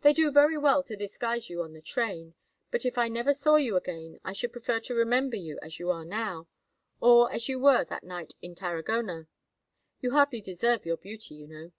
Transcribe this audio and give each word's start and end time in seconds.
"They 0.00 0.14
do 0.14 0.30
very 0.30 0.56
well 0.56 0.82
to 0.84 0.96
disguise 0.96 1.50
you 1.50 1.60
on 1.60 1.74
the 1.74 1.82
train; 1.82 2.32
but 2.70 2.86
if 2.86 2.96
I 2.96 3.08
never 3.08 3.34
saw 3.34 3.56
you 3.56 3.76
again 3.76 4.18
I 4.24 4.32
should 4.32 4.50
prefer 4.50 4.80
to 4.80 4.94
remember 4.94 5.36
you 5.36 5.58
as 5.60 5.78
you 5.78 5.90
are 5.90 6.06
now—or 6.06 7.30
as 7.30 7.50
you 7.50 7.58
were 7.58 7.84
that 7.84 8.02
night 8.02 8.32
in 8.40 8.54
Tarragona. 8.54 9.26
You 10.00 10.12
hardly 10.12 10.40
deserve 10.40 10.86
your 10.86 10.96
beauty, 10.96 11.34
you 11.34 11.46
know." 11.48 11.72